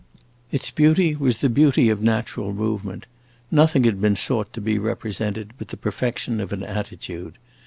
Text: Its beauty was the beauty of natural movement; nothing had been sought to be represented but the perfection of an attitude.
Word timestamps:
Its 0.51 0.71
beauty 0.71 1.15
was 1.15 1.41
the 1.41 1.47
beauty 1.47 1.87
of 1.87 2.01
natural 2.01 2.53
movement; 2.53 3.05
nothing 3.51 3.83
had 3.83 4.01
been 4.01 4.15
sought 4.15 4.51
to 4.51 4.59
be 4.59 4.79
represented 4.79 5.53
but 5.59 5.67
the 5.67 5.77
perfection 5.77 6.41
of 6.41 6.51
an 6.51 6.63
attitude. 6.63 7.37